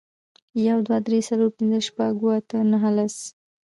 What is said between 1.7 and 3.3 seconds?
شپږ, اووه, اته, نهه, لس